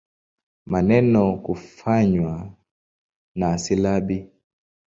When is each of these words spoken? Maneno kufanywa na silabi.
Maneno 0.65 1.37
kufanywa 1.43 2.53
na 3.35 3.57
silabi. 3.57 4.29